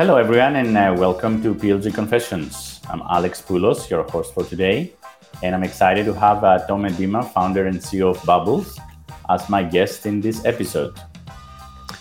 [0.00, 2.80] Hello, everyone, and uh, welcome to PLG Confessions.
[2.88, 4.94] I'm Alex Poulos, your host for today,
[5.42, 8.80] and I'm excited to have uh, Tom Medema, founder and CEO of Bubbles,
[9.28, 10.98] as my guest in this episode.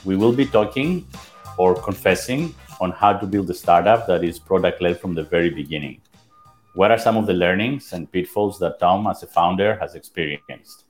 [0.06, 1.06] We will be talking
[1.58, 5.50] or confessing on how to build a startup that is product led from the very
[5.50, 6.00] beginning.
[6.76, 10.86] What are some of the learnings and pitfalls that Tom, as a founder, has experienced?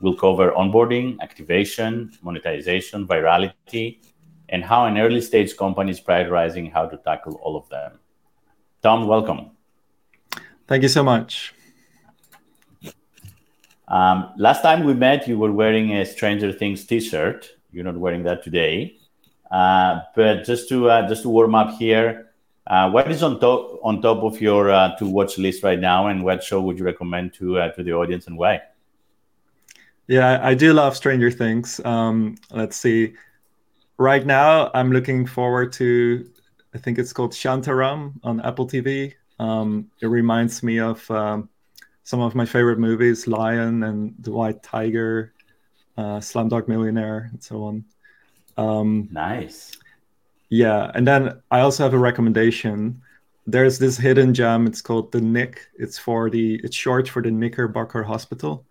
[0.00, 3.98] We'll cover onboarding, activation, monetization, virality,
[4.48, 7.98] and how an early stage company is prioritizing how to tackle all of them.
[8.82, 9.50] Tom, welcome.
[10.66, 11.54] Thank you so much.
[13.88, 17.48] Um, last time we met, you were wearing a Stranger Things T-shirt.
[17.70, 18.98] You're not wearing that today.
[19.50, 22.32] Uh, but just to uh, just to warm up here,
[22.66, 26.08] uh, what is on top on top of your uh, to watch list right now,
[26.08, 28.60] and what show would you recommend to uh, to the audience, and why?
[30.08, 31.80] Yeah, I do love Stranger Things.
[31.84, 33.14] Um, let's see.
[33.98, 36.30] Right now, I'm looking forward to.
[36.74, 39.14] I think it's called Shantaram on Apple TV.
[39.38, 41.48] Um, it reminds me of um,
[42.04, 45.32] some of my favorite movies, Lion and The White Tiger,
[45.96, 47.84] uh, Slumdog Millionaire, and so on.
[48.58, 49.72] Um, nice.
[50.50, 53.00] Yeah, and then I also have a recommendation.
[53.46, 54.66] There's this hidden gem.
[54.66, 55.68] It's called the Knick.
[55.78, 56.60] It's for the.
[56.62, 58.66] It's short for the Knickerbocker Hospital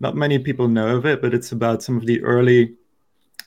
[0.00, 2.74] not many people know of it, but it's about some of the early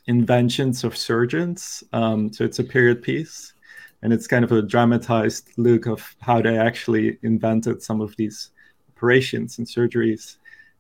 [0.10, 1.84] inventions of surgeons.
[1.94, 3.54] Um, so it's a period piece,
[4.02, 8.50] and it's kind of a dramatized look of how they actually invented some of these
[8.96, 10.38] operations and surgeries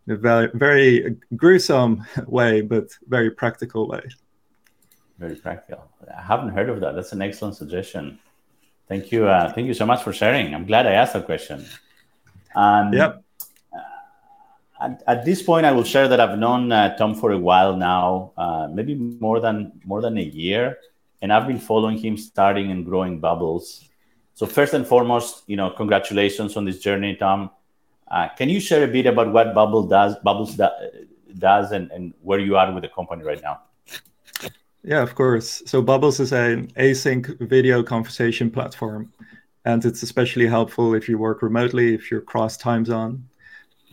[0.07, 4.02] in a very, very gruesome way, but very practical way.
[5.19, 5.83] Very practical.
[6.17, 6.95] I haven't heard of that.
[6.95, 8.17] That's an excellent suggestion.
[8.88, 9.27] Thank you.
[9.27, 10.55] Uh, thank you so much for sharing.
[10.55, 11.63] I'm glad I asked that question.
[12.55, 13.23] Um, yep
[14.80, 17.75] at, at, this point, I will share that I've known uh, Tom for a while
[17.75, 20.77] now, uh, maybe more than more than a year,
[21.22, 23.89] and I've been following him starting and growing Bubbles.
[24.35, 27.50] So first and foremost, you know, congratulations on this journey, Tom.
[28.07, 30.59] Uh, can you share a bit about what Bubble does, Bubbles
[31.38, 33.59] does, and, and where you are with the company right now?
[34.81, 35.62] Yeah, of course.
[35.66, 39.12] So Bubbles is an async video conversation platform,
[39.66, 43.29] and it's especially helpful if you work remotely, if you're cross time zone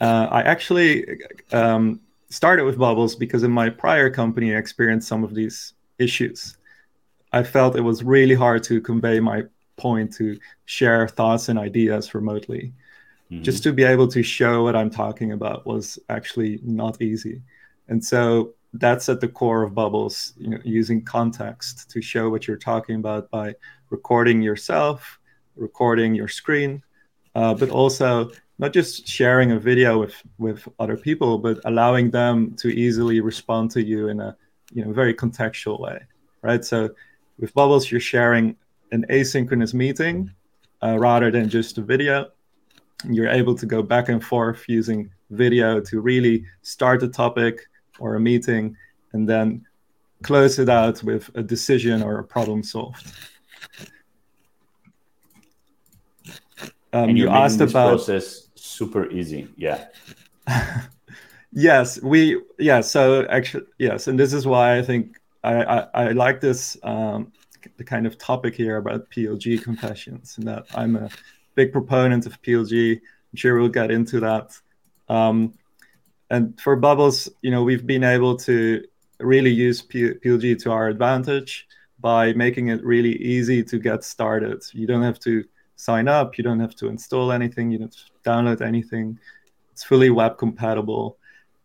[0.00, 1.06] uh, I actually
[1.52, 6.56] um, started with Bubbles because in my prior company, I experienced some of these issues.
[7.32, 9.44] I felt it was really hard to convey my
[9.76, 12.72] point, to share thoughts and ideas remotely.
[13.30, 13.42] Mm-hmm.
[13.42, 17.42] Just to be able to show what I'm talking about was actually not easy.
[17.88, 22.46] And so that's at the core of Bubbles, you know, using context to show what
[22.46, 23.54] you're talking about by
[23.90, 25.18] recording yourself,
[25.56, 26.82] recording your screen,
[27.34, 32.54] uh, but also not just sharing a video with with other people, but allowing them
[32.56, 34.36] to easily respond to you in a
[34.72, 36.00] you know very contextual way,
[36.42, 36.64] right?
[36.64, 36.90] So
[37.38, 38.56] with Bubbles, you're sharing
[38.92, 40.30] an asynchronous meeting
[40.82, 42.30] uh, rather than just a video.
[43.04, 47.60] You're able to go back and forth using video to really start a topic
[47.98, 48.76] or a meeting
[49.12, 49.66] and then
[50.22, 53.06] close it out with a decision or a problem solved.
[56.92, 58.45] Um, you asked about process
[58.76, 59.48] super easy.
[59.56, 59.86] Yeah.
[61.52, 62.80] yes, we yeah.
[62.80, 67.32] So actually, yes, and this is why I think I I, I like this um,
[67.76, 71.08] the kind of topic here about PLG confessions, and that I'm a
[71.54, 72.94] big proponent of PLG.
[72.96, 74.58] I'm sure we'll get into that.
[75.08, 75.54] Um,
[76.30, 78.84] and for bubbles, you know, we've been able to
[79.20, 81.66] really use P- PLG to our advantage
[82.00, 84.62] by making it really easy to get started.
[84.72, 85.44] You don't have to
[85.76, 86.36] sign up.
[86.36, 87.70] You don't have to install anything.
[87.70, 89.18] You don't download anything.
[89.72, 91.18] It's fully web compatible.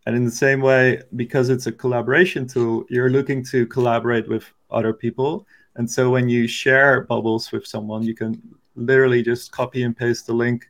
[0.05, 4.45] And in the same way, because it's a collaboration tool, you're looking to collaborate with
[4.69, 5.45] other people.
[5.75, 8.41] And so when you share bubbles with someone, you can
[8.75, 10.69] literally just copy and paste the link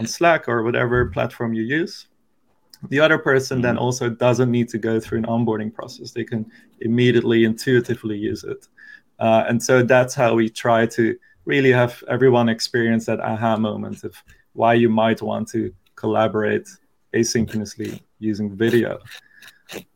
[0.00, 2.08] on Slack or whatever platform you use.
[2.88, 3.84] The other person then mm-hmm.
[3.84, 6.10] also doesn't need to go through an onboarding process.
[6.10, 8.66] They can immediately, intuitively use it.
[9.20, 14.04] Uh, and so that's how we try to really have everyone experience that aha moment
[14.04, 14.14] of
[14.52, 16.68] why you might want to collaborate
[17.14, 18.98] asynchronously using video.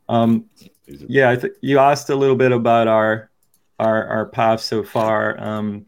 [0.09, 0.45] Um,
[0.85, 3.29] yeah, I think you asked a little bit about our
[3.79, 5.39] our, our path so far.
[5.39, 5.85] Um,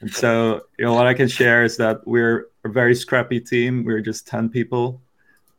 [0.00, 3.84] and so, you know, what I can share is that we're a very scrappy team.
[3.84, 5.02] We're just 10 people,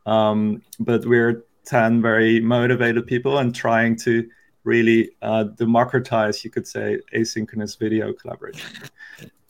[0.05, 4.27] um, but we're 10 very motivated people and trying to
[4.63, 8.69] really uh, democratize, you could say, asynchronous video collaboration.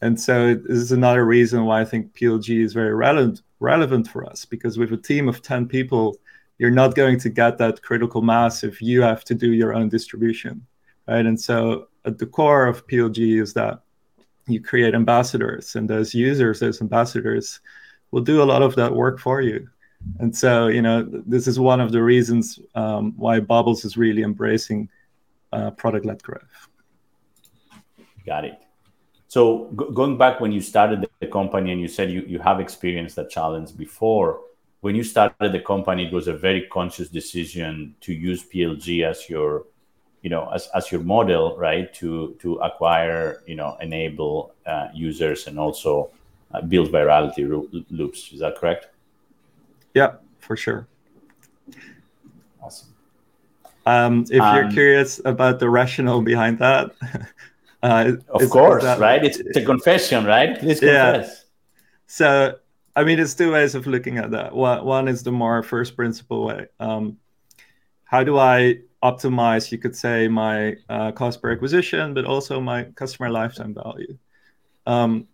[0.01, 4.23] And so this is another reason why I think PLG is very relevant relevant for
[4.25, 6.15] us because with a team of 10 people,
[6.59, 9.89] you're not going to get that critical mass if you have to do your own
[9.89, 10.65] distribution.
[11.07, 11.25] Right.
[11.25, 13.81] And so at the core of PLG is that
[14.47, 17.59] you create ambassadors, and those users, those ambassadors,
[18.11, 19.67] will do a lot of that work for you.
[20.19, 24.21] And so, you know, this is one of the reasons um, why Bubbles is really
[24.21, 24.89] embracing
[25.51, 26.67] uh, product-led growth.
[28.25, 28.66] Got it.
[29.27, 33.17] So going back when you started the company and you said you, you have experienced
[33.17, 34.39] that challenge before,
[34.81, 39.29] when you started the company, it was a very conscious decision to use PLG as
[39.29, 39.65] your,
[40.21, 41.93] you know, as, as your model, right?
[41.95, 46.09] To to acquire, you know, enable uh, users and also
[46.53, 47.43] uh, build virality
[47.89, 48.31] loops.
[48.31, 48.87] Is that correct?
[49.93, 50.87] Yeah, for sure.
[52.61, 52.93] Awesome.
[53.85, 56.91] Um, if um, you're curious about the rationale behind that,
[57.87, 59.23] uh, of course, that, right?
[59.23, 60.59] It's, it's, a confession, right?
[60.59, 61.27] Please confess.
[61.27, 61.33] Yeah.
[62.07, 62.55] So,
[62.95, 64.53] I mean, there's two ways of looking at that.
[64.53, 66.67] One, one is the more first principle way.
[66.79, 67.17] Um,
[68.03, 72.83] how do I optimize, you could say, my uh, cost per acquisition, but also my
[72.95, 74.17] customer lifetime value?
[74.85, 75.27] Um,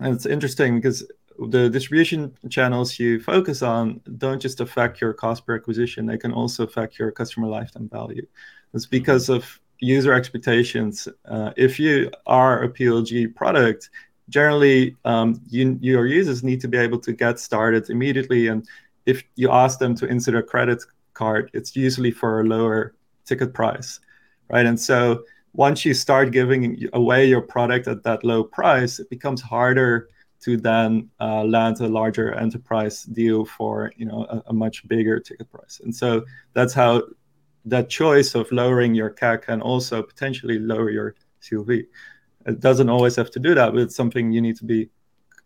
[0.00, 1.06] and it's interesting because
[1.38, 6.32] the distribution channels you focus on don't just affect your cost per acquisition, they can
[6.32, 8.26] also affect your customer lifetime value.
[8.74, 11.08] It's because of user expectations.
[11.24, 13.90] Uh, if you are a PLG product,
[14.28, 18.48] generally um, you, your users need to be able to get started immediately.
[18.48, 18.66] And
[19.06, 20.82] if you ask them to insert a credit
[21.14, 22.94] card, it's usually for a lower
[23.24, 24.00] ticket price,
[24.48, 24.66] right?
[24.66, 29.40] And so once you start giving away your product at that low price, it becomes
[29.40, 30.08] harder
[30.40, 35.18] to then uh, land a larger enterprise deal for you know a, a, much bigger
[35.18, 35.80] ticket price.
[35.82, 37.02] And so that's how
[37.68, 41.86] that choice of lowering your CAC can also potentially lower your CLV.
[42.46, 44.88] It doesn't always have to do that, but it's something you need to be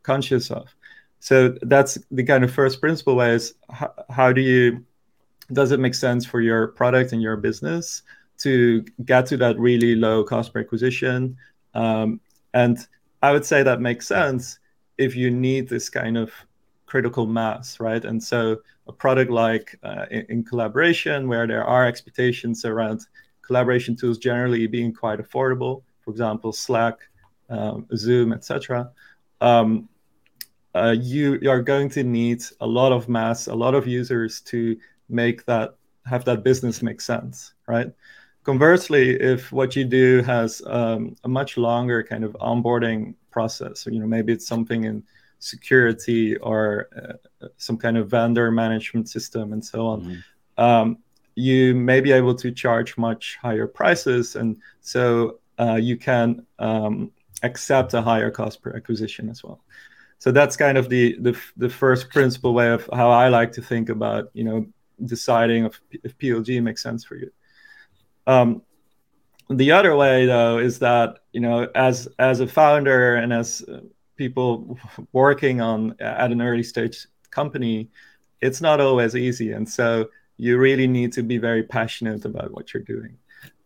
[0.02, 0.74] conscious of.
[1.20, 4.84] So that's the kind of first principle way is how, how do you
[5.52, 8.02] does it make sense for your product and your business
[8.38, 11.36] to get to that really low cost per acquisition?
[11.74, 12.20] Um,
[12.54, 12.78] and
[13.22, 14.58] I would say that makes sense
[14.98, 16.32] if you need this kind of
[16.92, 18.04] critical mass, right?
[18.04, 23.06] And so a product like uh, in, in, collaboration, where there are expectations around
[23.40, 26.98] collaboration tools generally being quite affordable, for example, Slack,
[27.48, 28.90] um, Zoom, etc.
[29.40, 29.88] Um,
[30.74, 34.42] uh, you, you are going to need a lot of mass, a lot of users
[34.52, 34.76] to
[35.08, 37.90] make that have that business make sense, right?
[38.44, 43.92] Conversely, if what you do has um, a much longer kind of onboarding process, or,
[43.92, 45.02] you know, maybe it's something in
[45.42, 50.62] security or uh, some kind of vendor management system and so on, mm-hmm.
[50.62, 50.98] um,
[51.34, 57.10] you may be able to charge much higher prices, and so uh, you can um,
[57.42, 59.60] accept a higher cost per acquisition as well.
[60.18, 63.62] So that's kind of the, the the first principle way of how I like to
[63.62, 64.66] think about you know
[65.04, 67.30] deciding if, if PLG makes sense for you.
[68.26, 68.62] Um,
[69.50, 73.64] the other way, though, is that you know, as as a founder and as
[74.16, 74.78] people
[75.12, 77.90] working on at an early stage company,
[78.40, 82.72] it's not always easy, and so you really need to be very passionate about what
[82.72, 83.16] you're doing.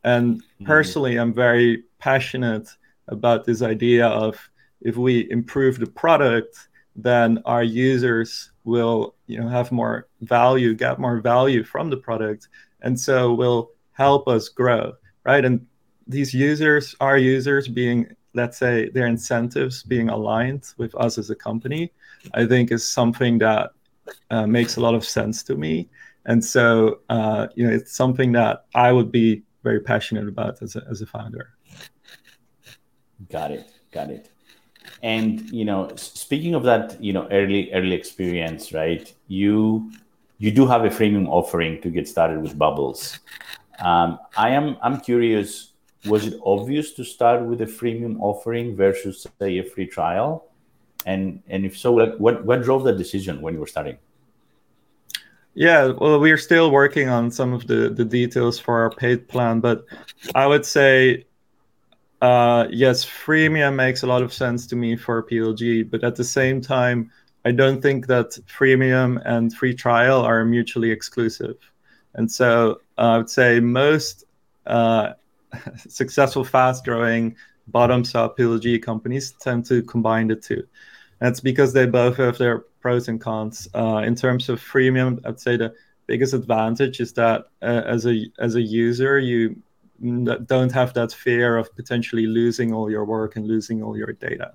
[0.05, 0.67] And mm-hmm.
[0.67, 2.69] personally, I'm very passionate
[3.09, 4.51] about this idea of
[4.81, 10.99] if we improve the product, then our users will you know have more value, get
[10.99, 12.49] more value from the product,
[12.83, 14.93] and so will help us grow,
[15.25, 15.45] right?
[15.45, 15.67] And
[16.07, 21.35] these users, our users being, let's say, their incentives being aligned with us as a
[21.35, 21.93] company,
[22.35, 23.71] I think is something that
[24.31, 25.89] uh, makes a lot of sense to me.
[26.27, 30.77] And so, uh, you know, it's something that I would be very passionate about as
[30.77, 31.51] a, as a founder.
[33.31, 33.67] Got it.
[33.91, 34.31] Got it.
[35.03, 39.13] And you know, speaking of that, you know, early early experience, right?
[39.29, 39.91] You
[40.39, 43.19] you do have a freemium offering to get started with Bubbles.
[43.79, 45.73] Um, I am I'm curious.
[46.07, 50.47] Was it obvious to start with a freemium offering versus say a free trial?
[51.05, 53.99] And and if so, what what drove that decision when you were starting?
[55.55, 59.61] Yeah, well, we're still working on some of the the details for our paid plan,
[59.61, 59.85] but
[60.35, 61.25] I would say
[62.23, 66.25] uh, yes, freemium makes a lot of sense to me for PLG, but at the
[66.25, 67.11] same time,
[67.45, 71.57] I don't think that freemium and free trial are mutually exclusive.
[72.15, 74.25] And so uh, I would say most
[74.67, 75.13] uh,
[75.89, 77.37] successful, fast growing,
[77.69, 80.67] bottoms up PLG companies tend to combine the two.
[81.19, 83.69] That's because they both have their pros and cons.
[83.75, 85.75] Uh, in terms of freemium, I'd say the
[86.07, 89.57] biggest advantage is that uh, as a as a user, you
[90.45, 94.53] don't have that fear of potentially losing all your work and losing all your data,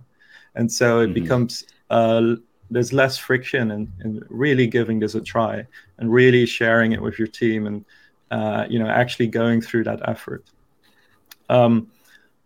[0.56, 1.14] and so it mm-hmm.
[1.14, 2.36] becomes uh,
[2.70, 5.68] there's less friction in, in really giving this a try
[5.98, 7.86] and really sharing it with your team and
[8.32, 10.46] uh, you know actually going through that effort
[11.52, 11.88] um,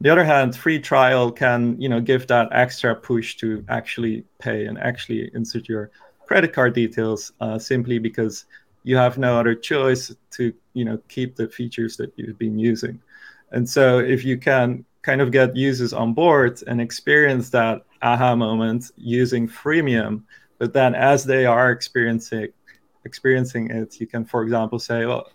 [0.02, 4.66] the other hand, free trial can you know give that extra push to actually pay
[4.66, 5.92] and actually insert your
[6.26, 8.46] credit card details uh, simply because
[8.84, 13.00] you have no other choice to you know keep the features that you've been using.
[13.52, 18.36] And so if you can kind of get users on board and experience that aha
[18.36, 20.24] moment using freemium,
[20.58, 22.50] but then as they are experiencing
[23.06, 25.30] experiencing it, you can, for example, say, "Well,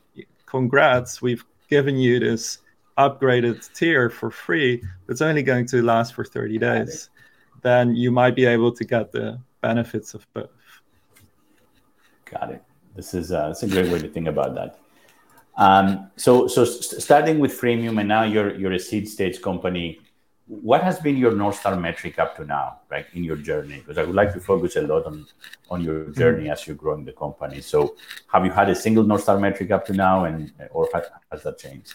[0.44, 2.58] congrats, we've given you this."
[2.98, 7.10] Upgraded tier for free, but it's only going to last for 30 days,
[7.62, 10.50] then you might be able to get the benefits of both.
[12.24, 12.62] Got it.
[12.94, 14.78] This is uh, that's a great way to think about that.
[15.56, 20.00] Um, so, so st- starting with freemium, and now you're you're a seed stage company.
[20.46, 23.76] What has been your north star metric up to now, right, in your journey?
[23.76, 25.26] Because I would like to focus a lot on
[25.70, 26.18] on your mm-hmm.
[26.20, 26.52] journey mm-hmm.
[26.52, 27.60] as you're growing the company.
[27.60, 27.96] So,
[28.32, 31.42] have you had a single north star metric up to now, and or has, has
[31.44, 31.94] that changed?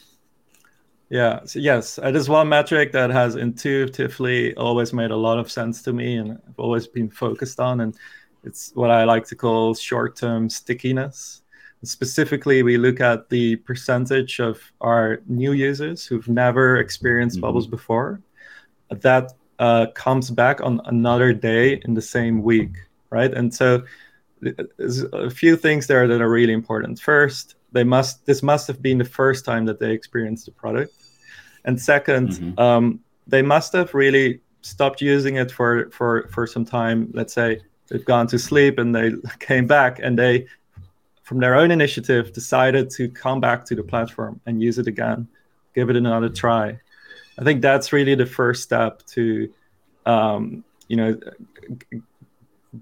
[1.10, 1.42] Yeah.
[1.46, 5.82] So yes, it is one metric that has intuitively always made a lot of sense
[5.84, 7.96] to me, and I've always been focused on, and
[8.44, 11.42] it's what I like to call short-term stickiness.
[11.84, 17.42] specifically, we look at the percentage of our new users who've never experienced mm-hmm.
[17.42, 18.22] Bubbles before
[18.90, 22.72] that uh, comes back on another day in the same week,
[23.10, 23.34] right?
[23.34, 23.84] And so
[24.42, 27.00] there's a few things there that are really important.
[27.00, 30.94] First, they must this must have been the first time that they experienced the product.
[31.66, 32.60] And 2nd mm-hmm.
[32.60, 37.12] um, they must have really stopped using it for for for some time.
[37.14, 40.48] Let's say they've gone to sleep and they came back and they
[41.24, 45.28] from their own initiative decided to come back to the platform and use it again
[45.76, 46.80] give it another try.
[47.38, 49.54] I think that's really the first step to
[50.06, 51.20] um, you know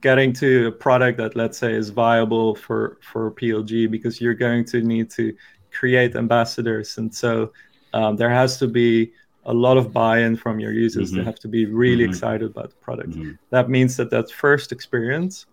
[0.02, 4.66] getting to a product that let's say is viable for for PLG because you're going
[4.66, 5.36] to need to
[5.72, 7.52] create ambassadors and so
[7.94, 9.12] um, there has to be
[9.46, 11.20] a lot of buy-in from your users mm-hmm.
[11.20, 12.12] they have to be really mm-hmm.
[12.12, 13.32] excited about the product mm-hmm.
[13.50, 15.46] that means that that first experience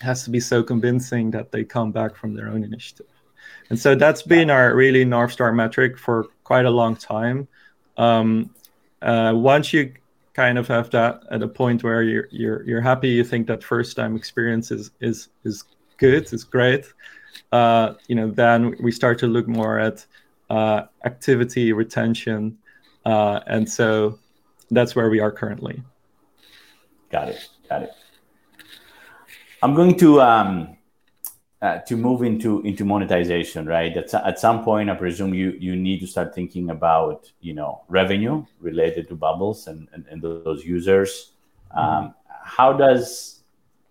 [0.00, 3.06] has to be so convincing that they come back from their own initiative
[3.70, 7.48] and so that's been our really north star metric for quite a long time
[7.96, 8.50] um,
[9.02, 9.92] uh, once you
[10.36, 13.08] kind of have that at a point where you're you're you're happy.
[13.08, 15.64] You think that first time experience is is is
[15.96, 16.84] good is great.
[17.50, 20.06] Uh, you know then we start to look more at
[20.50, 22.56] uh, activity retention
[23.06, 24.18] uh, and so
[24.72, 25.80] that's where we are currently.
[27.10, 27.48] Got it.
[27.68, 27.90] Got it.
[29.62, 30.75] I'm going to um,
[31.62, 33.96] uh, to move into into monetization, right?
[33.96, 37.82] At, at some point, I presume you you need to start thinking about you know
[37.88, 41.32] revenue related to Bubbles and and, and those users.
[41.74, 41.78] Mm-hmm.
[41.78, 43.40] Um, how does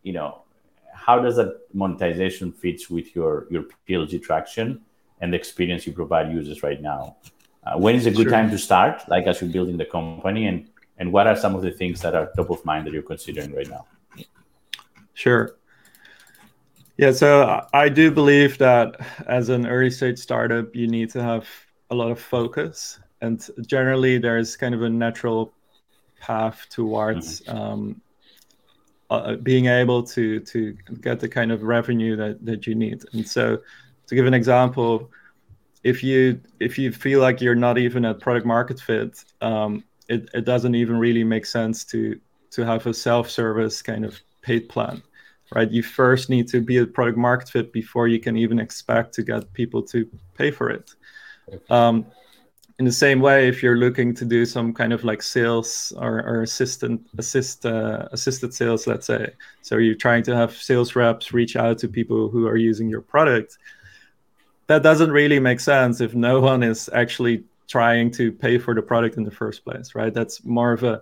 [0.03, 0.43] you know
[0.93, 4.81] how does that monetization fits with your your PLG traction
[5.21, 7.17] and the experience you provide users right now?
[7.63, 8.31] Uh, when is a good sure.
[8.31, 10.69] time to start, like as you're building the company, and
[10.99, 13.53] and what are some of the things that are top of mind that you're considering
[13.55, 13.85] right now?
[15.15, 15.55] Sure.
[16.97, 18.95] Yeah, so I do believe that
[19.27, 21.47] as an early stage startup, you need to have
[21.89, 25.53] a lot of focus, and generally there's kind of a natural
[26.21, 27.57] path towards mm-hmm.
[27.57, 28.01] um,
[29.09, 33.03] uh, being able to to get the kind of revenue that that you need.
[33.11, 33.59] And so,
[34.07, 35.11] to give an example,
[35.83, 40.29] if you if you feel like you're not even at product market fit, um, it
[40.33, 42.17] it doesn't even really make sense to
[42.51, 45.03] to have a self service kind of paid plan
[45.53, 45.69] right?
[45.69, 49.23] You first need to be a product market fit before you can even expect to
[49.23, 50.91] get people to pay for it.
[51.69, 52.05] Um,
[52.77, 56.21] in the same way, if you're looking to do some kind of like sales or,
[56.21, 59.29] or assistant assist uh, assisted sales, let's say,
[59.61, 63.01] so you're trying to have sales reps reach out to people who are using your
[63.01, 63.57] product.
[64.67, 68.81] That doesn't really make sense if no one is actually trying to pay for the
[68.81, 70.13] product in the first place, right?
[70.13, 71.01] That's more of a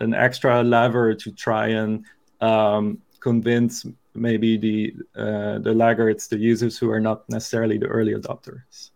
[0.00, 2.04] an extra lever to try and
[2.40, 4.78] um, convince maybe the
[5.16, 8.90] uh, the laggards, the users who are not necessarily the early adopters.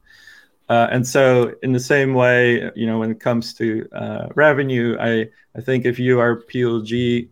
[0.68, 3.66] Uh, and so, in the same way, you know, when it comes to
[4.02, 5.12] uh, revenue, I
[5.58, 7.30] I think if you are PLG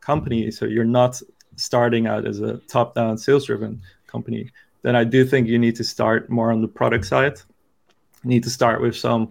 [0.00, 1.22] company, so you're not
[1.56, 3.80] starting out as a top-down sales-driven
[4.14, 4.50] company,
[4.82, 7.36] then I do think you need to start more on the product side.
[8.24, 9.22] You need to start with some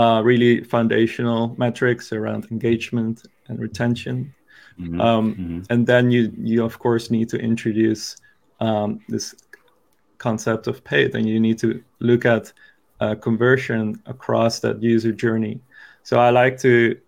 [0.00, 3.16] uh, really foundational metrics around engagement
[3.48, 4.34] and retention
[4.80, 5.00] Mm-hmm.
[5.00, 5.60] Um, mm-hmm.
[5.70, 8.16] And then you you of course need to introduce
[8.60, 9.34] um, this
[10.18, 12.52] concept of paid, and you need to look at
[13.00, 15.60] uh, conversion across that user journey.
[16.02, 16.98] So I like to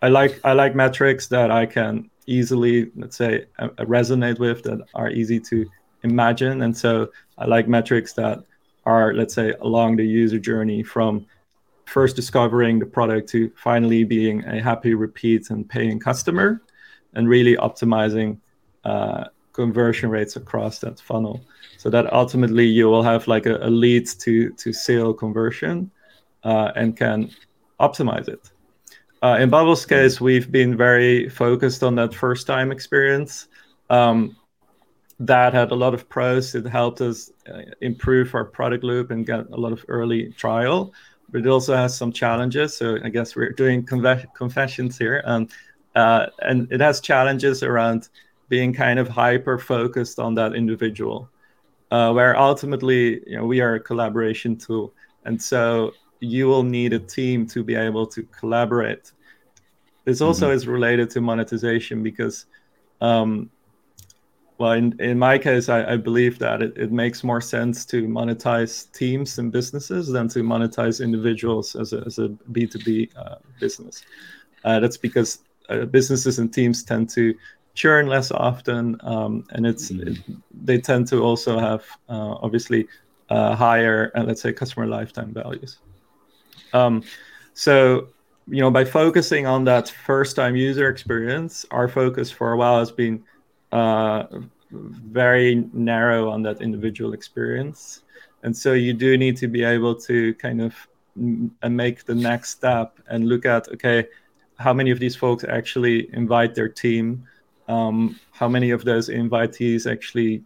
[0.00, 4.80] I like I like metrics that I can easily let's say uh, resonate with that
[4.94, 5.68] are easy to
[6.02, 8.44] imagine, and so I like metrics that
[8.84, 11.26] are let's say along the user journey from
[11.86, 16.60] first discovering the product to finally being a happy repeat and paying customer
[17.14, 18.38] and really optimizing
[18.84, 21.44] uh, conversion rates across that funnel
[21.76, 25.90] so that ultimately you will have like a, a lead to to sale conversion
[26.44, 27.30] uh, and can
[27.78, 28.52] optimize it
[29.22, 33.46] uh, in Bubbles' case, we've been very focused on that first time experience.
[33.88, 34.36] Um,
[35.20, 36.56] that had a lot of pros.
[36.56, 40.92] It helped us uh, improve our product loop and get a lot of early trial.
[41.30, 42.76] But it also has some challenges.
[42.76, 45.50] So I guess we're doing confessions here, and
[45.94, 48.08] uh, and it has challenges around
[48.48, 51.28] being kind of hyper focused on that individual,
[51.90, 54.92] uh, where ultimately you know we are a collaboration tool,
[55.24, 59.12] and so you will need a team to be able to collaborate.
[60.04, 60.56] This also mm-hmm.
[60.56, 62.46] is related to monetization because,
[63.00, 63.50] um,
[64.58, 68.06] well, in, in my case, I, I believe that it, it makes more sense to
[68.06, 74.04] monetize teams and businesses than to monetize individuals as a, as a B2B uh, business.
[74.64, 77.34] Uh, that's because uh, businesses and teams tend to
[77.74, 80.08] churn less often, um, and it's mm-hmm.
[80.08, 80.18] it,
[80.64, 82.86] they tend to also have uh, obviously
[83.30, 85.78] uh, higher, uh, let's say, customer lifetime values.
[86.72, 87.02] Um,
[87.54, 88.08] so,
[88.46, 92.78] you know, by focusing on that first time user experience, our focus for a while
[92.78, 93.22] has been
[93.72, 94.24] uh,
[94.70, 98.02] very narrow on that individual experience.
[98.42, 100.74] And so you do need to be able to kind of
[101.16, 104.08] make the next step and look at, okay,
[104.62, 107.26] how many of these folks actually invite their team?
[107.68, 110.42] Um, how many of those invitees actually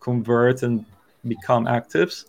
[0.00, 0.84] convert and
[1.26, 2.26] become actives?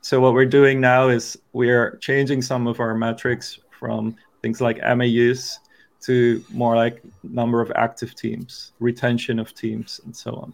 [0.00, 4.78] So what we're doing now is we're changing some of our metrics from things like
[4.82, 5.60] MAUs
[6.02, 10.52] to more like number of active teams, retention of teams, and so on.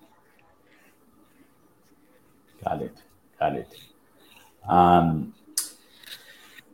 [2.64, 2.96] Got it.
[3.40, 3.68] Got it.
[4.68, 5.34] Um,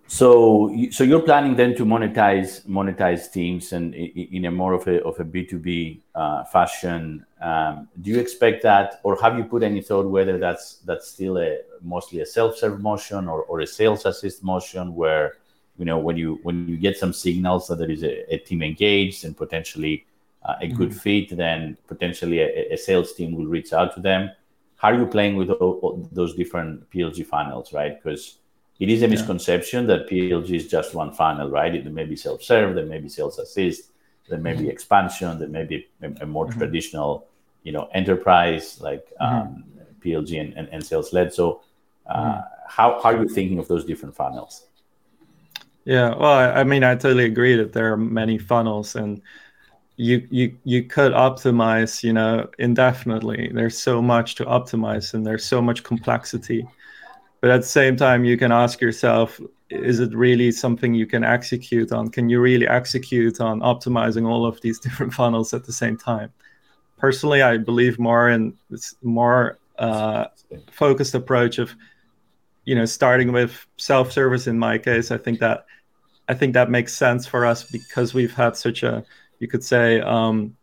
[0.09, 5.03] so, so you're planning then to monetize monetize teams and in a more of a
[5.03, 7.27] of a B two B uh, fashion.
[7.41, 11.39] Um, do you expect that, or have you put any thought whether that's that's still
[11.39, 15.35] a mostly a self serve motion or, or a sales assist motion where
[15.77, 18.63] you know when you when you get some signals that there is a, a team
[18.63, 20.07] engaged and potentially
[20.45, 20.99] uh, a good mm-hmm.
[20.99, 24.31] fit, then potentially a, a, sales team will reach out to them.
[24.77, 28.01] How are you playing with all, all those different PLG funnels, right?
[28.01, 28.39] Because
[28.79, 31.75] it is a misconception that PLG is just one funnel, right?
[31.75, 33.91] It may be self-serve, there may be sales assist,
[34.29, 34.65] there may mm-hmm.
[34.65, 36.59] be expansion, there may be a, a more mm-hmm.
[36.59, 37.27] traditional,
[37.63, 39.49] you know, enterprise like mm-hmm.
[39.49, 39.65] um,
[40.01, 41.33] PLG and, and, and sales led.
[41.33, 41.63] So,
[42.07, 42.41] uh, mm-hmm.
[42.69, 44.67] how, how are you thinking of those different funnels?
[45.87, 49.23] Yeah, well, I, I mean, I totally agree that there are many funnels, and
[49.95, 53.53] you you you could optimize, you know, indefinitely.
[53.55, 56.67] There's so much to optimize, and there's so much complexity
[57.41, 61.25] but at the same time you can ask yourself is it really something you can
[61.25, 62.09] execute on?
[62.09, 66.33] Can you really execute on optimizing all of these different funnels at the same time?
[66.99, 70.27] Personally i believe more in this more uh,
[70.71, 71.75] focused approach of
[72.65, 75.11] you know starting with self-service in my case.
[75.11, 75.67] I think that
[76.29, 79.05] i think that makes sense for us because we've had such a
[79.39, 80.57] you could say um,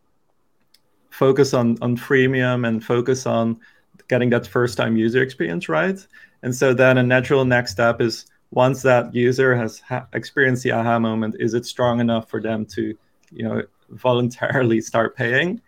[1.10, 3.60] focus on on freemium and focus on
[4.08, 6.06] getting that first time user experience right
[6.44, 10.72] and so then a natural next step is once that user has ha- experienced the
[10.72, 12.96] aha moment, is it strong enough for them to,
[13.32, 15.60] you know, voluntarily start paying?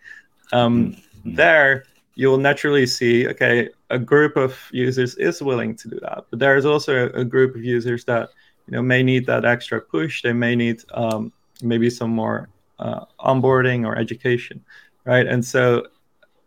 [0.53, 1.35] Um, mm-hmm.
[1.35, 6.25] There, you will naturally see, okay, a group of users is willing to do that,
[6.29, 8.29] but there is also a group of users that,
[8.67, 10.21] you know, may need that extra push.
[10.21, 14.63] They may need um, maybe some more uh, onboarding or education,
[15.05, 15.25] right?
[15.25, 15.87] And so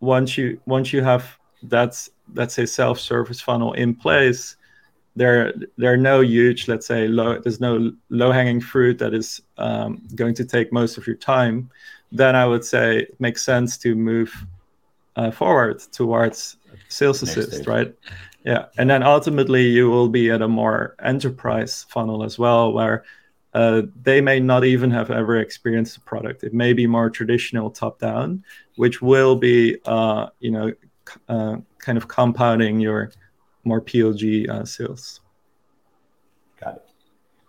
[0.01, 4.57] once you once you have that's let's say self-service funnel in place.
[5.17, 9.41] There there are no huge let's say low there's no low hanging fruit that is
[9.57, 11.71] um, going to take most of your time.
[12.11, 14.47] Then i would say it makes sense to move
[15.17, 16.57] uh, forward towards
[16.89, 17.95] sales assist right?
[18.45, 18.67] Yeah.
[18.79, 23.05] And then ultimately you will be at a more enterprise funnel as well where
[23.53, 26.45] uh, they may not even have ever experienced the product.
[26.45, 28.45] It may be more traditional top down
[28.79, 30.73] which will be uh, you know
[31.27, 33.13] kind of compounding your
[33.65, 35.21] more PLG uh, sales.
[36.61, 36.89] Got it.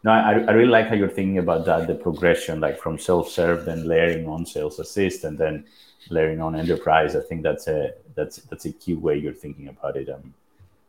[0.04, 3.66] No, I, I really like how you're thinking about that, the progression, like from self-serve,
[3.66, 5.66] then layering on sales assist, and then
[6.10, 7.16] layering on enterprise.
[7.16, 10.10] I think that's a that's that's a key way you're thinking about it.
[10.10, 10.34] Um,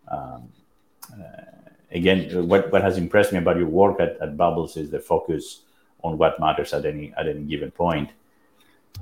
[0.08, 0.48] um,
[1.12, 5.00] uh, again, what what has impressed me about your work at, at Bubbles is the
[5.00, 5.62] focus
[6.02, 8.10] on what matters at any at any given point.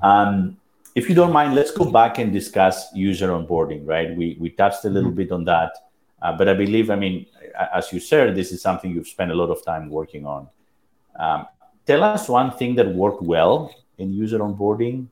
[0.01, 0.57] Um,
[0.95, 4.15] if you don't mind, let's go back and discuss user onboarding, right?
[4.15, 5.17] We, we touched a little mm-hmm.
[5.17, 5.73] bit on that.
[6.21, 7.25] Uh, but I believe, I mean,
[7.73, 10.47] as you said, this is something you've spent a lot of time working on.
[11.17, 11.47] Um,
[11.85, 15.07] tell us one thing that worked well in user onboarding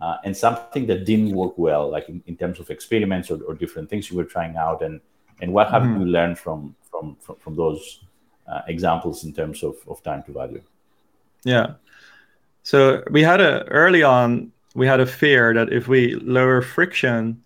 [0.00, 3.54] uh, and something that didn't work well, like in, in terms of experiments or, or,
[3.54, 5.00] different things you were trying out, and
[5.40, 6.00] and what have mm-hmm.
[6.02, 8.04] you learned from from from, from those
[8.46, 10.62] uh, examples in terms of, of time to value?
[11.44, 11.74] Yeah,
[12.62, 17.42] so we had a early on we had a fear that if we lower friction,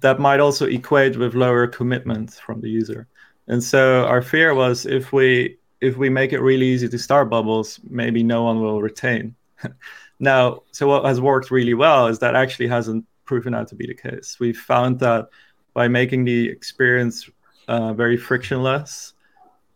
[0.00, 3.08] that might also equate with lower commitment from the user.
[3.48, 7.30] And so our fear was if we if we make it really easy to start
[7.30, 9.34] bubbles, maybe no one will retain.
[10.20, 13.86] now, so what has worked really well is that actually hasn't proven out to be
[13.86, 14.36] the case.
[14.38, 15.28] We've found that
[15.72, 17.30] by making the experience
[17.66, 19.14] uh, very frictionless,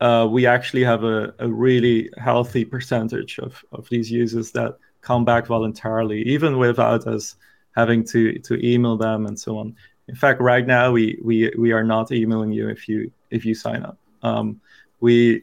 [0.00, 5.24] uh, we actually have a, a really healthy percentage of, of these users that come
[5.24, 7.36] back voluntarily, even without us
[7.76, 9.76] having to, to email them and so on.
[10.08, 13.54] In fact, right now we, we, we are not emailing you if you if you
[13.54, 13.98] sign up.
[14.22, 14.60] Um,
[15.00, 15.42] we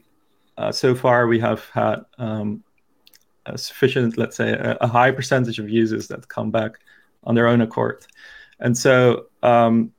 [0.58, 2.64] uh, so far we have had um,
[3.46, 6.80] a sufficient, let's say, a, a, high percentage of users that come back
[7.24, 8.06] on their own accord,
[8.60, 9.92] and so um,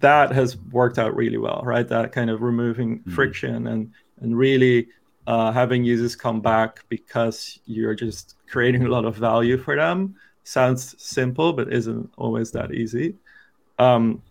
[0.00, 1.88] that has worked out really well, right?
[1.88, 3.14] That kind of removing mm-hmm.
[3.14, 4.88] friction and and really
[5.26, 10.14] uh, having users come back because you're just creating a lot of value for them
[10.44, 13.16] sounds simple, but isn't always that easy.
[13.78, 14.22] Um,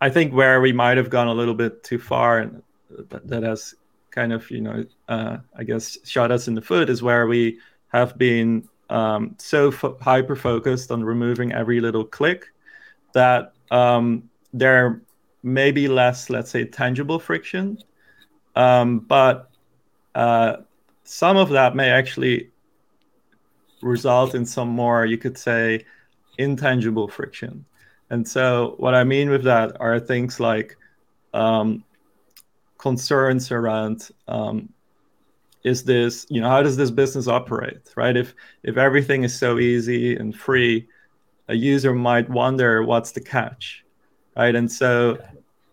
[0.00, 2.62] I think where we might have gone a little bit too far, and
[3.08, 3.74] that, has
[4.10, 7.58] kind of, you know, uh, I guess, shot us in the foot, is where we
[7.88, 12.46] have been um, so hyper focused on removing every little click
[13.12, 15.02] that um, there
[15.42, 17.78] may be less, let's say, tangible friction,
[18.54, 19.50] um, but
[20.16, 20.62] uh,
[21.04, 22.50] some of that may actually
[23.82, 25.84] result in some more, you could say,
[26.38, 27.66] intangible friction.
[28.08, 30.76] And so, what I mean with that are things like
[31.34, 31.84] um,
[32.78, 34.70] concerns around um,
[35.64, 38.16] is this, you know, how does this business operate, right?
[38.16, 40.88] If if everything is so easy and free,
[41.48, 43.84] a user might wonder what's the catch,
[44.34, 44.54] right?
[44.54, 45.18] And so,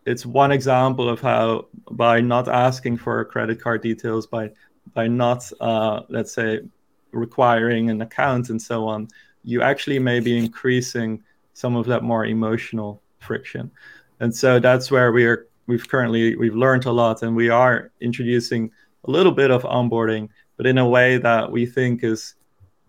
[0.05, 4.51] it's one example of how by not asking for credit card details, by
[4.93, 6.59] by not, uh, let's say,
[7.11, 9.07] requiring an account and so on,
[9.43, 13.71] you actually may be increasing some of that more emotional friction.
[14.19, 17.91] And so that's where we are we've currently we've learned a lot and we are
[18.01, 18.71] introducing
[19.05, 22.35] a little bit of onboarding, but in a way that we think is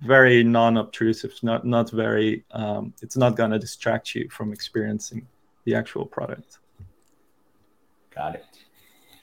[0.01, 5.27] very non-obtrusive, not not very um, it's not gonna distract you from experiencing
[5.65, 6.59] the actual product.
[8.15, 8.45] Got it.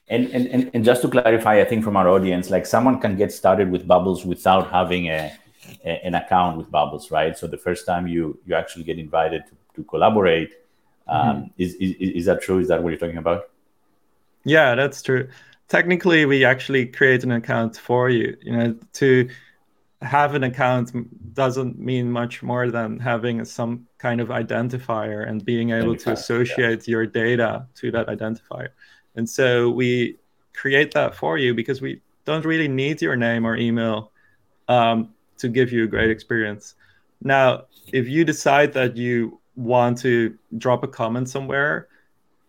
[0.09, 3.31] And, and, and just to clarify, I think from our audience, like someone can get
[3.31, 5.31] started with Bubbles without having a
[5.85, 7.37] a, an account with Bubbles, right?
[7.37, 10.51] So the first time you you actually get invited to, to collaborate,
[11.07, 11.47] um, mm-hmm.
[11.57, 12.59] is, is is that true?
[12.59, 13.49] Is that what you're talking about?
[14.43, 15.29] Yeah, that's true.
[15.67, 18.35] Technically, we actually create an account for you.
[18.41, 19.29] You know, to
[20.01, 20.91] have an account
[21.33, 26.87] doesn't mean much more than having some kind of identifier and being able to associate
[26.87, 26.91] yeah.
[26.91, 28.69] your data to that identifier.
[29.15, 30.17] And so we
[30.53, 34.11] create that for you because we don't really need your name or email
[34.67, 36.75] um, to give you a great experience.
[37.21, 41.87] Now, if you decide that you want to drop a comment somewhere,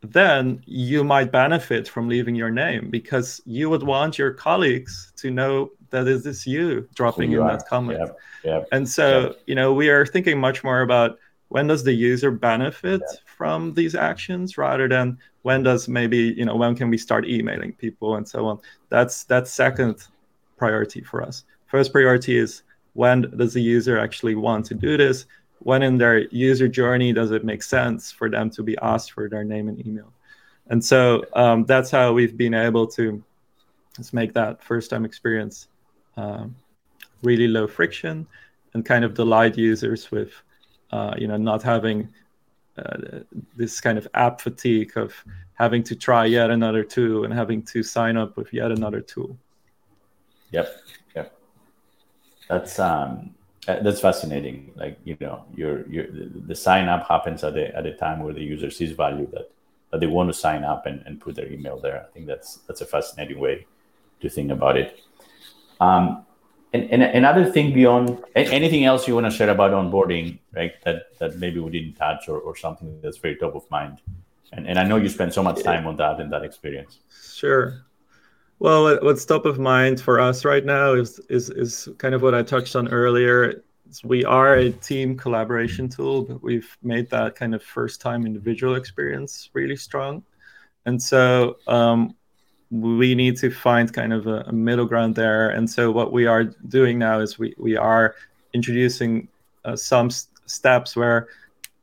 [0.03, 5.31] then you might benefit from leaving your name because you would want your colleagues to
[5.31, 7.57] know that it is you dropping you in are.
[7.57, 8.01] that comment.
[8.01, 8.19] Yep.
[8.45, 8.69] Yep.
[8.73, 9.43] And so, yep.
[9.47, 13.95] you know, we are thinking much more about when does the user benefit from these
[13.95, 18.27] actions rather than when does maybe, you know, when can we start emailing people and
[18.27, 18.59] so on.
[18.89, 20.09] That's that's second
[20.57, 21.45] priority for us.
[21.67, 22.63] First priority is
[22.95, 25.27] when does the user actually want to do this
[25.65, 29.29] when in their user journey does it make sense for them to be asked for
[29.29, 30.13] their name and email
[30.69, 33.23] and so um, that's how we've been able to
[33.97, 35.69] just make that first time experience
[36.17, 36.55] um,
[37.23, 38.27] really low friction
[38.75, 40.33] and kind of delight users with
[40.91, 42.09] uh, you know not having
[42.79, 43.21] uh,
[43.57, 45.15] this kind of app fatigue of
[45.55, 49.37] having to try yet another tool and having to sign up with yet another tool
[50.51, 50.75] yep
[51.15, 51.39] yep.
[52.49, 53.35] that's um
[53.67, 54.73] that's fascinating.
[54.75, 58.35] Like you know, your your the sign up happens at the at the time where
[58.35, 59.51] the user sees value that
[59.91, 62.07] that they want to sign up and, and put their email there.
[62.09, 63.67] I think that's that's a fascinating way
[64.21, 65.01] to think about it.
[65.81, 66.25] Um,
[66.73, 70.73] and, and another thing beyond anything else you want to share about onboarding, right?
[70.85, 74.01] That that maybe we didn't touch or, or something that's very top of mind.
[74.53, 76.99] And and I know you spend so much time on that and that experience.
[77.35, 77.85] Sure.
[78.63, 82.33] Well, what's top of mind for us right now is is is kind of what
[82.33, 83.65] I touched on earlier.
[84.05, 88.77] we are a team collaboration tool, but we've made that kind of first time individual
[88.77, 90.23] experience really strong.
[90.87, 92.15] And so um,
[92.71, 95.51] we need to find kind of a, a, middle ground there.
[95.51, 98.15] And so what we are doing now is we, we are
[98.53, 99.27] introducing
[99.65, 100.09] uh, some
[100.47, 101.27] steps where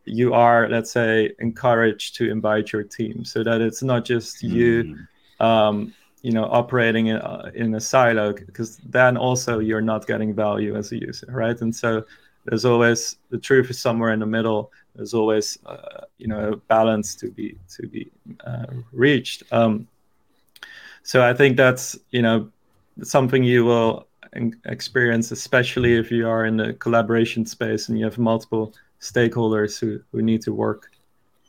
[0.05, 4.95] you are, let's say, encouraged to invite your team so that it's not just you.
[5.41, 5.45] Mm.
[5.45, 10.33] Um, you know operating in, uh, in a silo because then also you're not getting
[10.33, 11.59] value as a user right?
[11.61, 12.03] And so
[12.45, 14.71] there's always the truth is somewhere in the middle.
[14.95, 18.11] There's always uh, you know a balance to be to be
[18.45, 19.43] uh, reached.
[19.51, 19.87] Um,
[21.01, 22.49] so i think that's you know
[23.01, 24.05] something you will
[24.65, 29.99] experience especially if you are in the collaboration space and you have multiple stakeholders who,
[30.11, 30.91] who need to work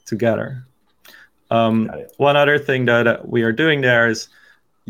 [0.06, 0.66] together.
[1.50, 4.28] Um, one other thing that we are doing there is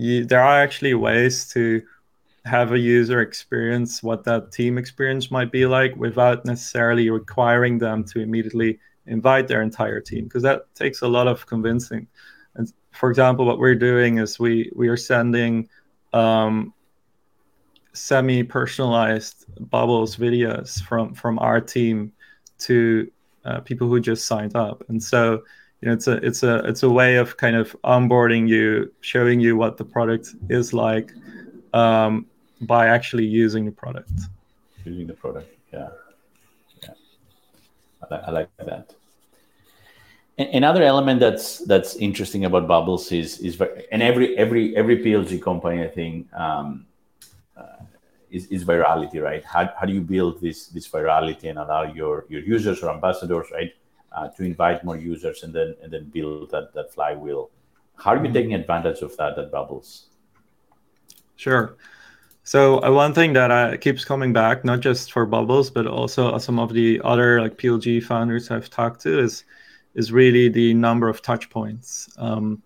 [0.01, 1.83] you, there are actually ways to
[2.47, 8.03] have a user experience what that team experience might be like without necessarily requiring them
[8.03, 12.07] to immediately invite their entire team because that takes a lot of convincing.
[12.55, 15.69] And for example what we're doing is we we are sending
[16.15, 16.73] um,
[17.93, 22.13] semi personalized bubbles videos from from our team
[22.61, 23.11] to
[23.45, 24.83] uh, people who just signed up.
[24.89, 25.43] And so
[25.81, 29.41] you know it's a it's a it's a way of kind of onboarding you showing
[29.41, 31.13] you what the product is like
[31.73, 32.27] um,
[32.63, 34.13] by actually using the product.
[34.85, 35.89] Using the product yeah.
[36.83, 36.91] Yeah.
[38.11, 38.95] I, I like that.
[40.39, 43.61] Another element that's that's interesting about bubbles is is
[43.93, 46.87] and every every every plg company i think um,
[47.59, 47.85] uh,
[48.31, 49.45] is, is virality right?
[49.45, 53.49] How, how do you build this this virality and allow your your users or ambassadors
[53.53, 53.75] right
[54.13, 57.51] uh, to invite more users and then and then build that, that flywheel.
[57.97, 60.07] How are you taking advantage of that at Bubbles?
[61.37, 61.77] Sure.
[62.43, 66.37] So uh, one thing that uh, keeps coming back, not just for Bubbles, but also
[66.39, 69.45] some of the other like PLG founders I've talked to, is
[69.95, 72.09] is really the number of touch points.
[72.17, 72.63] Um,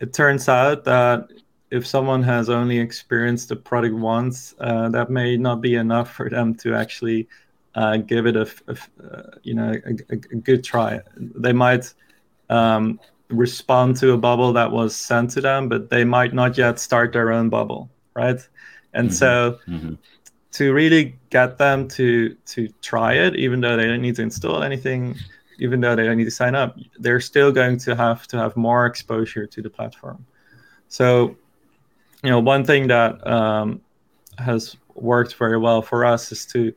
[0.00, 1.28] it turns out that
[1.70, 6.30] if someone has only experienced the product once, uh, that may not be enough for
[6.30, 7.28] them to actually
[7.76, 11.00] uh, give it a, a uh, you know a, a, good try.
[11.16, 11.92] They might
[12.48, 16.80] um, respond to a bubble that was sent to them, but they might not yet
[16.80, 18.40] start their own bubble, right?
[18.94, 19.14] And mm-hmm.
[19.14, 19.94] so mm-hmm.
[20.52, 24.62] to really get them to to try it, even though they don't need to install
[24.62, 25.14] anything,
[25.58, 28.56] even though they don't need to sign up, they're still going to have to have
[28.56, 30.24] more exposure to the platform.
[30.88, 31.36] So,
[32.24, 33.82] you know, one thing that um,
[34.38, 36.72] has worked very well for us is to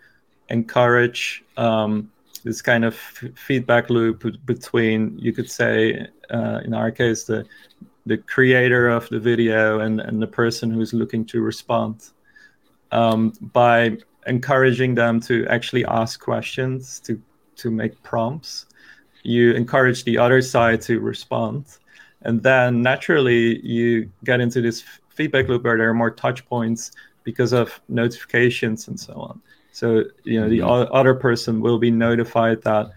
[0.50, 2.12] encourage um,
[2.44, 7.46] this kind of f- feedback loop between, you could say, uh, in our case, the
[8.06, 12.10] the creator of the video and, and the person who's looking to respond
[12.92, 17.22] um, by encouraging them to actually ask questions to
[17.58, 18.66] to make prompts.
[19.24, 21.66] You encourage the other side to respond.
[22.22, 26.92] And then naturally you get into this feedback loop where there are more touch points
[27.24, 29.42] because of notifications and so on
[29.80, 30.94] so you know the mm-hmm.
[30.94, 32.92] other person will be notified that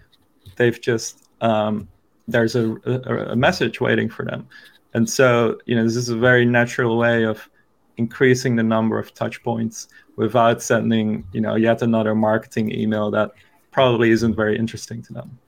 [0.57, 1.87] they've just um,
[2.27, 4.45] there's a, a, a, message waiting for them,
[4.93, 7.49] and so you know this is a very natural way of
[7.95, 13.31] increasing the number of touch points without sending you know yet another marketing email that
[13.71, 15.39] probably isn't very interesting to them.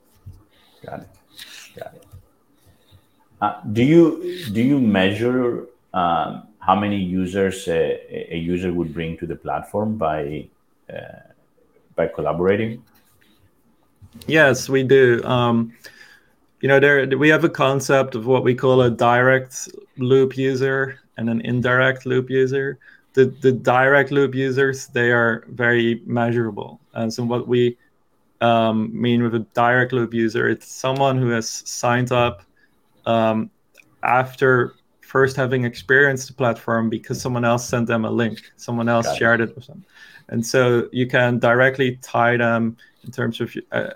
[0.85, 1.09] Got it.
[1.77, 2.05] Got it.
[3.41, 4.05] Uh, do you
[4.53, 9.97] do you measure um, how many users a, a user would bring to the platform
[9.97, 10.47] by
[11.95, 12.83] by collaborating?
[14.27, 15.23] Yes, we do.
[15.23, 15.73] Um,
[16.61, 20.99] you know, there we have a concept of what we call a direct loop user
[21.17, 22.79] and an indirect loop user.
[23.13, 27.77] The the direct loop users they are very measurable, and so what we
[28.41, 32.43] um, mean with a direct loop user, it's someone who has signed up
[33.05, 33.49] um,
[34.03, 34.75] after
[35.15, 39.17] first having experienced the platform because someone else sent them a link, someone else Got
[39.17, 39.51] shared it.
[39.51, 39.85] it with them.
[40.27, 42.75] And so you can directly tie them
[43.05, 43.91] in terms of uh,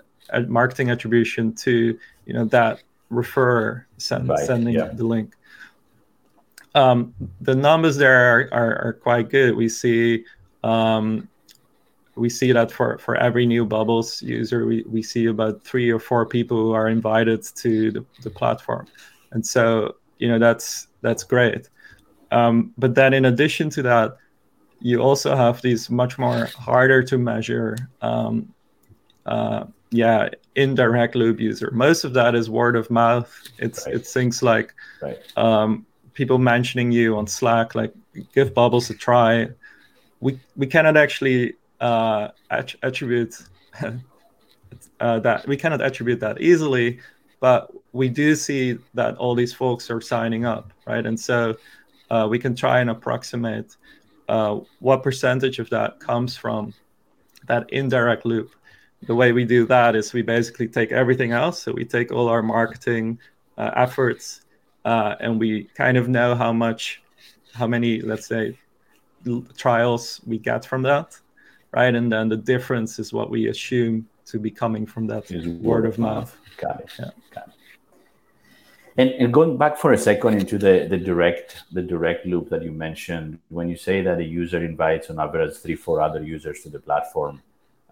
[0.48, 1.72] marketing attribution to
[2.24, 4.46] you know that refer send, right.
[4.46, 4.88] sending yeah.
[5.00, 5.36] the link.
[6.74, 9.54] Um, the numbers there are, are, are, quite good.
[9.54, 10.24] We see
[10.64, 11.28] um,
[12.14, 15.98] we see that for, for every new bubbles user, we, we see about three or
[15.98, 18.86] four people who are invited to the, the platform.
[19.32, 21.68] And so, you know, that's that's great.
[22.30, 24.16] Um, but then in addition to that,
[24.80, 28.52] you also have these much more harder to measure um,
[29.26, 33.96] uh, yeah indirect loop user most of that is word of mouth it's right.
[33.96, 35.18] it's things like right.
[35.36, 35.84] um,
[36.14, 37.92] people mentioning you on slack like
[38.32, 39.48] give bubbles a try
[40.20, 43.36] we we cannot actually uh, attribute
[45.00, 47.00] uh, that we cannot attribute that easily,
[47.40, 51.06] but we do see that all these folks are signing up, right?
[51.06, 51.56] And so
[52.10, 53.76] uh, we can try and approximate
[54.28, 56.74] uh, what percentage of that comes from
[57.46, 58.50] that indirect loop.
[59.06, 61.62] The way we do that is we basically take everything else.
[61.62, 63.18] So we take all our marketing
[63.56, 64.42] uh, efforts
[64.84, 67.02] uh, and we kind of know how much,
[67.54, 68.58] how many, let's say,
[69.56, 71.18] trials we get from that,
[71.72, 71.94] right?
[71.94, 75.86] And then the difference is what we assume to be coming from that is word,
[75.86, 76.14] of mouth.
[76.14, 76.36] mouth.
[76.56, 76.90] Got it.
[76.98, 77.10] Yeah.
[77.34, 77.54] Got it.
[79.00, 82.62] And, and, going back for a second into the, the direct the direct loop that
[82.62, 86.60] you mentioned, when you say that a user invites on average three four other users
[86.64, 87.40] to the platform,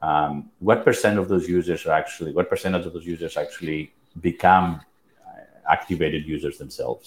[0.03, 3.91] um, what percent of those users are actually what percentage of those users actually
[4.21, 4.83] become
[5.27, 7.07] uh, activated users themselves,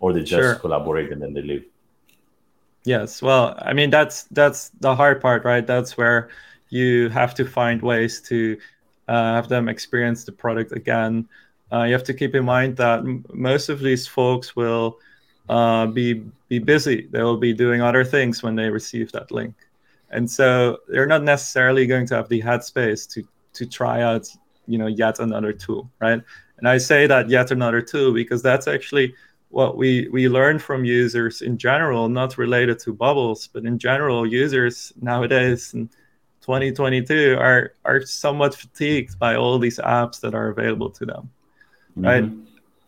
[0.00, 0.54] or they just sure.
[0.54, 1.66] collaborate and then they leave?
[2.84, 5.66] Yes, well, I mean that's that's the hard part, right?
[5.66, 6.30] That's where
[6.70, 8.56] you have to find ways to
[9.08, 11.28] uh, have them experience the product again.
[11.72, 14.98] Uh, you have to keep in mind that m- most of these folks will
[15.48, 17.08] uh, be be busy.
[17.10, 19.54] They will be doing other things when they receive that link,
[20.10, 24.28] and so they're not necessarily going to have the headspace to to try out,
[24.66, 26.22] you know, yet another tool, right?
[26.58, 29.14] And I say that yet another tool because that's actually
[29.50, 34.26] what we we learn from users in general, not related to bubbles, but in general,
[34.26, 35.88] users nowadays in
[36.40, 41.30] 2022 are are somewhat fatigued by all these apps that are available to them,
[41.96, 42.04] mm-hmm.
[42.04, 42.30] right?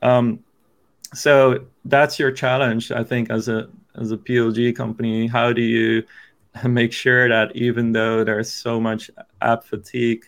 [0.02, 0.40] Um,
[1.14, 5.26] so that's your challenge, I think, as a as a PLG company.
[5.26, 6.04] How do you
[6.64, 10.24] make sure that even though there's so much app fatigue,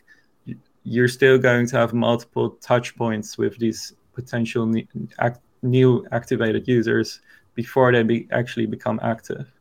[0.84, 4.72] you're still going to have multiple touch points with these potential
[5.62, 7.20] new activated users
[7.54, 9.52] before they be, actually become active.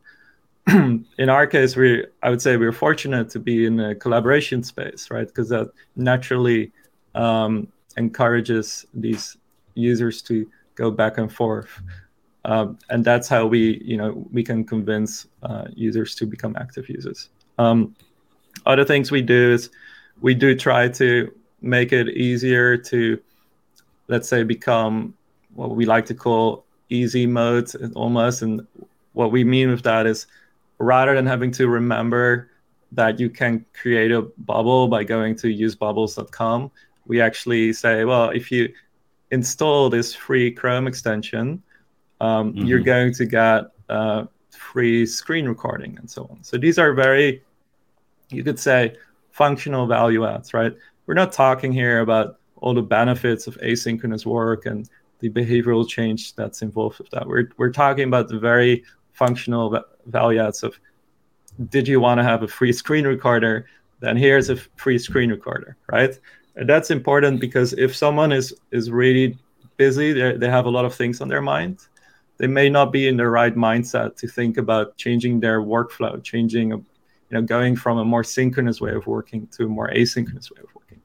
[0.68, 5.10] in our case, we I would say we're fortunate to be in a collaboration space,
[5.12, 5.28] right?
[5.28, 6.72] Because that naturally
[7.16, 7.68] um,
[8.00, 9.38] encourages these
[9.76, 11.70] users to go back and forth,
[12.46, 16.90] um, and that's how we you know we can convince uh, users to become active
[16.90, 17.30] users.
[17.60, 17.96] Um,
[18.66, 19.70] other things we do is
[20.22, 21.32] we do try to
[21.62, 23.20] make it easier to
[24.08, 25.14] let's say become
[25.54, 28.66] what we like to call easy modes almost and
[29.14, 30.26] what we mean with that is
[30.80, 32.50] rather than having to remember
[32.92, 36.72] that you can create a bubble by going to usebubbles.com
[37.10, 38.72] we actually say well if you
[39.32, 41.62] install this free chrome extension
[42.22, 42.66] um, mm-hmm.
[42.66, 47.44] you're going to get uh, free screen recording and so on so these are very
[48.30, 48.96] you could say
[49.32, 50.74] functional value adds right
[51.06, 56.36] we're not talking here about all the benefits of asynchronous work and the behavioral change
[56.36, 57.28] that's involved with that.
[57.28, 60.80] We're, we're talking about the very functional value adds of
[61.70, 63.66] did you want to have a free screen recorder?
[64.00, 66.18] Then here's a free screen recorder, right?
[66.56, 69.38] That's important because if someone is is really
[69.78, 71.80] busy, they have a lot of things on their mind.
[72.38, 76.70] They may not be in the right mindset to think about changing their workflow, changing,
[76.72, 76.86] you
[77.32, 80.70] know, going from a more synchronous way of working to a more asynchronous way of
[80.74, 81.02] working.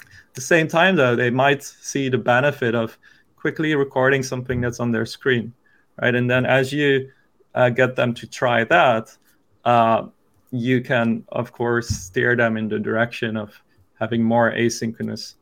[0.00, 2.98] At the same time, though, they might see the benefit of
[3.36, 5.52] quickly recording something that's on their screen,
[6.00, 6.14] right?
[6.14, 7.10] And then as you
[7.54, 9.16] uh, get them to try that,
[9.64, 10.06] uh,
[10.50, 13.60] you can, of course, steer them in the direction of
[13.98, 15.34] having more asynchronous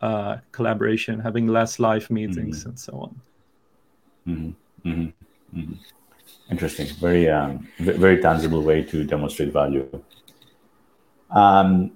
[0.00, 2.68] uh, collaboration, having less live meetings, mm-hmm.
[2.70, 3.20] and so on.
[4.26, 4.88] Mm-hmm.
[4.88, 5.58] Mm-hmm.
[5.58, 5.74] mm-hmm.
[6.50, 6.88] Interesting.
[7.00, 9.88] Very, um, very tangible way to demonstrate value.
[11.30, 11.92] Um,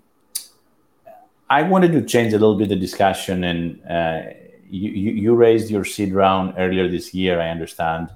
[1.51, 4.31] I wanted to change a little bit the discussion and uh,
[4.69, 8.11] you, you raised your seed round earlier this year, I understand.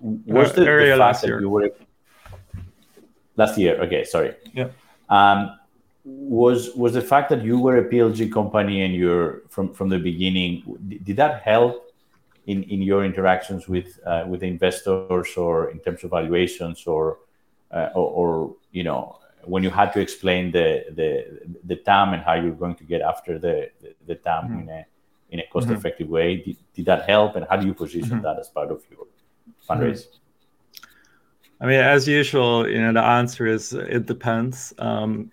[0.00, 1.40] Was uh, the, the fact last that year.
[1.40, 1.70] you were
[3.36, 3.80] last year?
[3.82, 4.34] Okay, sorry.
[4.52, 4.68] Yeah.
[5.08, 5.57] Um,
[6.08, 9.98] was was the fact that you were a PLG company and you're from from the
[9.98, 10.62] beginning?
[11.04, 11.92] Did that help
[12.46, 17.18] in in your interactions with uh, with investors or in terms of valuations or,
[17.70, 21.10] uh, or, or you know when you had to explain the the
[21.64, 24.60] the TAM and how you're going to get after the the, the TAM mm-hmm.
[24.60, 24.86] in a
[25.30, 26.14] in a cost effective mm-hmm.
[26.14, 26.36] way.
[26.36, 27.36] Did, did, that help?
[27.36, 28.22] And how do you position mm-hmm.
[28.22, 29.06] that as part of your
[29.68, 30.06] fundraise?
[31.60, 34.72] I mean, as usual, you know, the answer is it depends.
[34.78, 35.32] Um,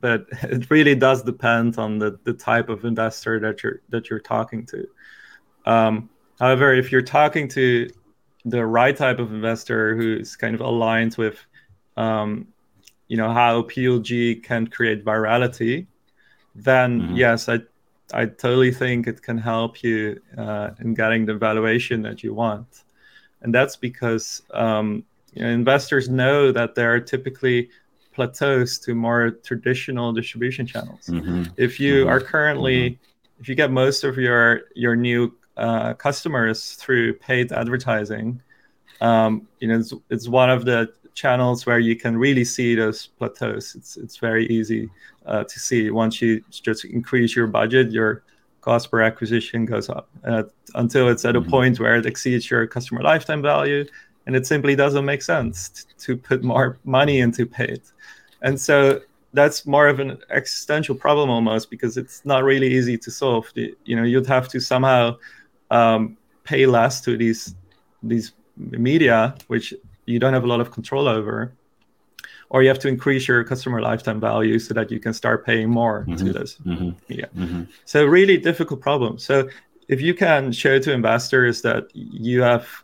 [0.00, 4.20] but it really does depend on the, the type of investor that you're that you're
[4.20, 4.86] talking to.
[5.66, 7.88] Um, however, if you're talking to
[8.44, 11.38] the right type of investor who's kind of aligned with,
[11.96, 12.46] um,
[13.08, 15.86] you know, how PLG can create virality,
[16.54, 17.16] then mm-hmm.
[17.16, 17.60] yes, I
[18.12, 22.84] I totally think it can help you uh, in getting the valuation that you want.
[23.40, 25.04] And that's because um,
[25.34, 27.68] you know, investors know that there are typically
[28.14, 31.06] plateaus to more traditional distribution channels.
[31.06, 31.44] Mm-hmm.
[31.56, 32.10] If you mm-hmm.
[32.10, 33.40] are currently, mm-hmm.
[33.40, 38.40] if you get most of your your new uh, customers through paid advertising,
[39.00, 43.08] um, you know, it's, it's one of the channels where you can really see those
[43.18, 43.74] plateaus.
[43.74, 44.88] It's it's very easy
[45.26, 48.22] uh, to see once you just increase your budget, your
[48.60, 51.50] cost per acquisition goes up uh, until it's at a mm-hmm.
[51.50, 53.84] point where it exceeds your customer lifetime value,
[54.26, 57.82] and it simply doesn't make sense to put more money into paid.
[58.42, 59.00] And so
[59.32, 63.50] that's more of an existential problem almost because it's not really easy to solve.
[63.54, 65.16] You know, you'd have to somehow
[65.70, 67.54] um, pay less to these
[68.02, 69.74] these media, which
[70.06, 71.52] you don't have a lot of control over,
[72.50, 75.68] or you have to increase your customer lifetime value so that you can start paying
[75.68, 76.26] more mm-hmm.
[76.26, 76.90] to those mm-hmm.
[77.08, 77.28] media.
[77.36, 77.62] Mm-hmm.
[77.86, 79.18] So really difficult problem.
[79.18, 79.48] So
[79.88, 82.83] if you can show to investors that you have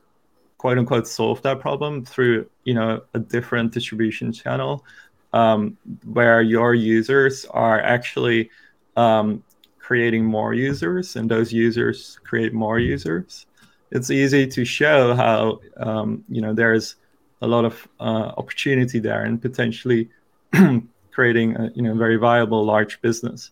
[0.60, 4.84] quote unquote solve that problem through you know a different distribution channel
[5.32, 8.50] um, where your users are actually
[8.96, 9.42] um,
[9.78, 13.46] creating more users and those users create more users
[13.90, 16.96] it's easy to show how um, you know there's
[17.42, 20.08] a lot of uh, opportunity there and potentially
[21.10, 23.50] creating a you know very viable large business.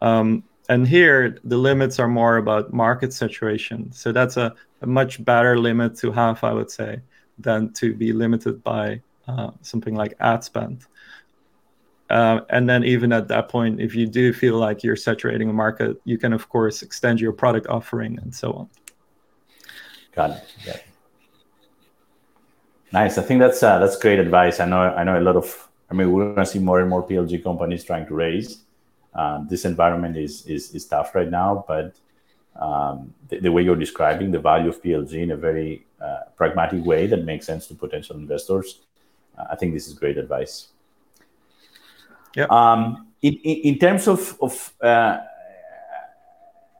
[0.00, 3.92] Um, and here the limits are more about market saturation.
[3.92, 7.00] So that's a, a, much better limit to have, I would say,
[7.38, 10.86] than to be limited by uh, something like ad spend.
[12.08, 15.52] Uh, and then even at that point, if you do feel like you're saturating a
[15.52, 18.68] market, you can of course extend your product offering and so on.
[20.14, 20.44] Got it.
[20.64, 20.76] Yeah.
[22.92, 23.18] Nice.
[23.18, 24.60] I think that's uh, that's great advice.
[24.60, 25.68] I know I know a lot of.
[25.90, 28.65] I mean, we're going to see more and more PLG companies trying to raise.
[29.16, 31.96] Uh, this environment is, is is tough right now, but
[32.60, 36.84] um, the, the, way you're describing the value of PLG in a very uh, pragmatic
[36.84, 38.80] way that makes sense to potential investors,
[39.38, 40.68] uh, I think this is great advice.
[42.34, 42.46] Yeah.
[42.50, 45.18] Um, in, in, in terms of of uh,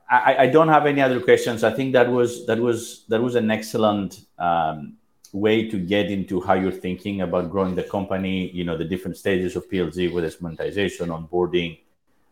[0.09, 1.65] I, I, don't have any other questions.
[1.65, 4.97] I think that was that was that was an excellent um,
[5.33, 8.51] way to get into how you're thinking about growing the company.
[8.51, 11.79] You know, the different stages of PLG, whether it's monetization, onboarding,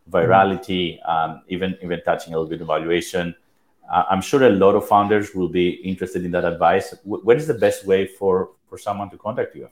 [0.09, 3.35] virality, um, even even touching a little bit of valuation.
[3.91, 6.91] Uh, I'm sure a lot of founders will be interested in that advice.
[7.03, 9.69] W- what is the best way for for someone to contact you?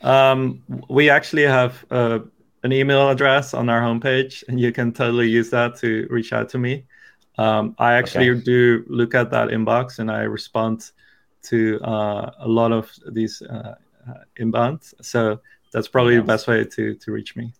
[0.00, 1.84] Um, we actually have.
[1.90, 2.20] Uh
[2.62, 6.48] an email address on our homepage, and you can totally use that to reach out
[6.50, 6.84] to me.
[7.38, 8.40] Um, I actually okay.
[8.40, 10.90] do look at that inbox and I respond
[11.42, 13.76] to uh, a lot of these uh,
[14.40, 14.92] inbounds.
[15.00, 15.40] So
[15.72, 17.52] that's probably the best way to to reach me.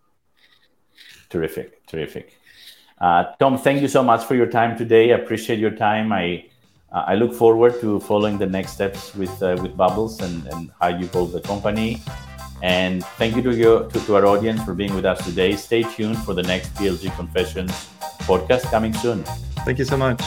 [1.29, 2.39] Terrific, terrific.
[3.01, 5.13] Uh, Tom, thank you so much for your time today.
[5.13, 6.13] I appreciate your time.
[6.13, 6.47] I
[6.91, 10.89] I look forward to following the next steps with uh, with Bubbles and, and how
[10.89, 12.01] you build the company.
[12.63, 15.55] And thank you to, your, to, to our audience for being with us today.
[15.55, 17.71] Stay tuned for the next PLG Confessions
[18.23, 19.23] podcast coming soon.
[19.65, 20.21] Thank you so much.